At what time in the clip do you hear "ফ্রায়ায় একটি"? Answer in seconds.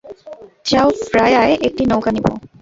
1.03-1.83